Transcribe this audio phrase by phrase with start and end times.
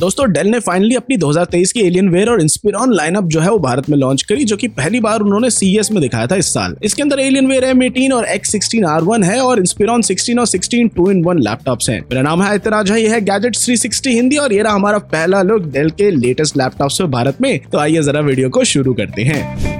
[0.00, 3.58] दोस्तों, डेल ने फाइनली अपनी 2023 की एलियन वेयर और इंस्पिरॉन लाइनअप जो है वो
[3.58, 6.76] भारत में लॉन्च करी, जो कि पहली बार उन्होंने सीएस में दिखाया था इस साल।
[6.84, 10.38] इसके अंदर एलियन वेयर एम एटीन और एक्स सिक्सटीन आर वन है और इंस्पिरॉन सिक्सटीन
[10.38, 13.56] और sixteen two in one laptop है। मेरा नाम है इतराज है ये है गैजेट
[13.56, 17.58] थ्री सिक्सटी हिंदी और ये रहा हमारा पहला लुक डेल के लेटेस्ट लैपटॉप भारत में।
[17.72, 19.79] तो आइए जरा वीडियो को शुरू करते हैं।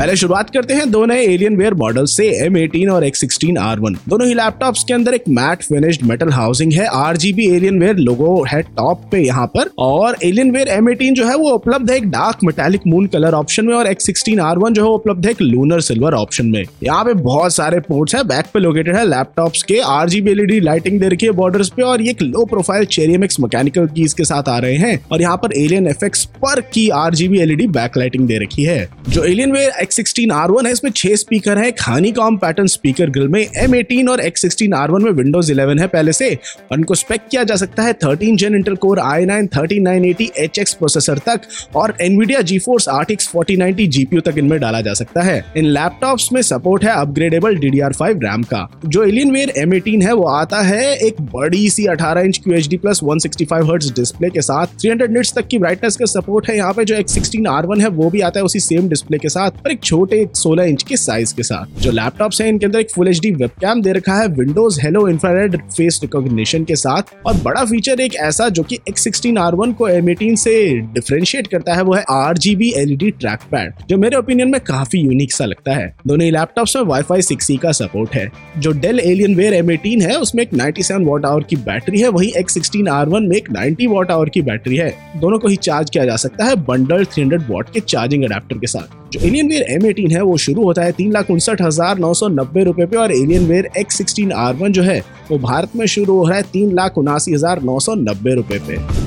[0.00, 3.56] पहले शुरुआत करते हैं दो नए एलियन वेयर मॉडल से एम एटीन और एक्स सिक्सटीन
[3.58, 7.48] आर वन दोनों ही लैपटॉप के अंदर एक मैट फिनिश्ड मेटल हाउसिंग है। Are GB
[7.56, 11.34] Alienware logo है टॉप पे यहाँ पर। और एलियन वेयर एम एटीन जो है,
[11.34, 14.74] वो उपलब्ध है एक dark metallic moon colour option में और एक्स सिक्सटीन आर वन
[14.74, 18.22] जो है उपलब्ध है एक लूनर सिल्वर ऑप्शन में। यहाँ पे बहुत सारे पोर्ट्स है।
[18.24, 21.82] बैक पे लोकेटेड है लैपटॉप के। आर जीबी एलईडी लाइटिंग दे रखी है बॉर्डर पे
[21.82, 25.56] और ये एक लो प्रोफ़ाइल चेरियमिक्स मैकेनिकल के साथ आ रहे हैं। और यहाँ पर
[25.58, 29.96] एलियन एफेक्स पर की R GB LED back lighting दे रखी है। जो Alienware X
[29.96, 33.74] sixteen R one है, इसमें छह स्पीकर है honeycomb pattern speaker grill में एम
[33.74, 36.28] एटीन और एक्स सिक्सटीन आर वन में विंडोज़ इलेवन है पहले से।
[36.72, 40.30] उनको स्पेक किया जा सकता है thirteen gen Intel core i nine thirty nine eighty
[40.38, 44.80] H X processor तक और Nvidia GeForce R X forty ninety GPU तक इनमें डाला
[44.80, 48.66] जा सकता है। इन लैपटॉप्स में सपोर्ट है upgradeable D D R five RAM का।
[48.86, 52.54] जो एलियन वेयर एम एटीन है, वो आता है एक बड़ी सी अठारह inch Q
[52.54, 55.58] H D plus one sixty five hertz display के साथ। थ्री हंड्रेड निट्स तक की
[55.58, 58.40] ब्राइटनेस का सपोर्ट है यहाँ पे, जो एक्स सिक्सटीन आर वन है, वो भी आता
[58.40, 61.42] है उसी सेम डिस्प्ले के साथ। और एक छोटे एक सोलह इंच के साइज़ के
[61.42, 64.80] साथ, जो लैपटॉप है, इनके अंदर एक फुल एच डी वेबकैम दे रखा है Windows
[64.80, 69.38] Hello infrared face recognition के साथ, और बड़ा फीचर एक ऐसा जो की एक्स सिक्सटीन
[69.38, 70.52] आर वन को एम एटीन से
[70.94, 73.10] डिफ्रेंशिएट करता है, वो है R G B LED
[73.50, 77.02] trackpad जो मेरे ओपिनियन में काफ़ी यूनिक सा लगता है। दोनों ही लैपटॉप्स में वाई
[77.02, 81.04] फाई सिक्स का सपोर्ट है। जो Dell Alienware M eighteen है, उसमें एक 97
[81.04, 84.28] वॉट आवर की बैटरी है, वही एक्स सिक्सटीन आर वन में एक 90 वॉट आवर
[84.28, 87.80] की बैटरी है। दोनों को ही चार्ज किया जा सकता है बंडल 300 वॉट के
[87.80, 91.12] चार्जिंग अडेप्टर के साथ। जो एलियन वेयर एम एटीन है, वो शुरू होता है तीन
[91.12, 93.12] लाख उनसठ हज़ार नौ सौ नब्बे रुपए पे और
[93.46, 96.74] Alienware X sixteen R one जो है, वो भारत में शुरू हो रहा है तीन
[96.74, 98.99] लाख उनासी हज़ार नौ सौ नब्बे रुपए पे।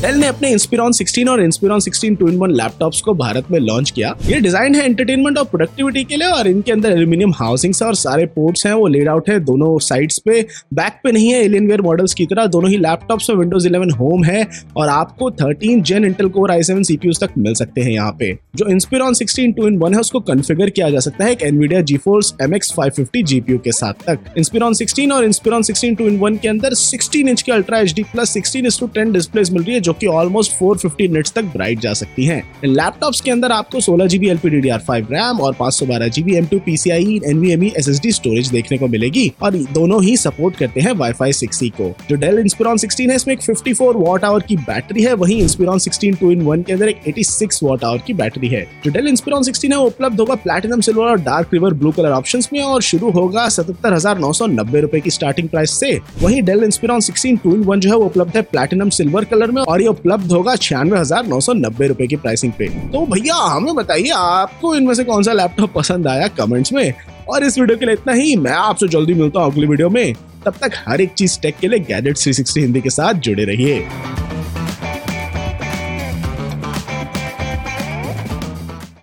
[0.00, 3.58] डेल ने अपने इंस्पिरॉन 16 और Inspiron 16 two in one laptops को भारत में
[3.60, 7.74] लॉन्च किया। ये डिज़ाइन है एंटरटेनमेंट और प्रोडक्टिविटी के लिए और इनके अंदर एल्यूमिनियम हाउसिंग
[7.82, 10.40] और सारे पोर्ट्स हैं, वो लेड आउट है दोनों साइड्स पे।
[10.74, 13.92] बैक पे नहीं है एलियन वेयर मॉडल्स की तरह, दोनों ही लैपटॉप्स में विंडोज़ 11
[13.98, 14.46] होम है
[14.76, 16.82] और आपको 13 gen Intel core i seven
[17.20, 20.70] तक मिल सकते हैं यहाँ पे। जो इंस्पिरॉन 16 टू इन वन है, उसको कन्फिगर
[20.70, 24.32] किया जा सकता है एक Nvidia GeForce M X five fifty GPU के साथ तक।
[24.38, 27.94] इंस्पिरॉन 16 और इंस्पिरॉन 16 टू इन वन के अंदर 16 इंच के ultra H
[27.94, 31.44] D plus sixteen to ten displays मिल रही है जो कि ऑलमोस्ट 450 निट्स तक
[31.52, 36.34] ब्राइट जा सकती हैं। लैपटॉप्स के अंदर आपको 16 जीबी एलपी रैम और 512 GB
[36.36, 40.92] M two PCI NVMe SSD storage देखने को मिलेगी और दोनों ही सपोर्ट करते हैं
[40.92, 45.02] वाईफाई 6E को। जो डेल इंस्पिरॉन 16 है, इसमें एक 54 वॉट आवर की बैटरी
[45.02, 48.48] है। वही इंस्पिरॉन 16 टू इन वन के अंदर एक 86 वॉट आवर की बैटरी
[48.48, 52.10] है। जो डेल इंस्पिरॉन 16 है उपलब्ध होगा प्लेटिनम सिल्वर और dark river blue colour
[52.12, 55.98] option में और शुरू होगा सतहत्तर हज़ार नौ सौ नब्बे रुपए की स्टार्टिंग प्राइस से।
[56.22, 59.50] वही Dell Inspiron 16 two in one जो है, वो उपलब्ध है प्लेटिनम सिल्वर कलर
[59.50, 63.06] में और ये उपलब्ध होगा छियानवे हज़ार नौ सौ नब्बे रूपए की प्राइसिंग पे। तो
[63.06, 66.92] भैया, हमें बताइए, आपको इनमें से कौन सा लैपटॉप पसंद आया कमेंट्स में?
[67.28, 70.14] और इस वीडियो के लिए इतना ही, मैं आपसे जल्दी मिलता हूँ अगली वीडियो में।
[70.46, 73.86] तब तक हर एक चीज़ टेक के लिए गैजेट 360 हिंदी के साथ जुड़े रहिए।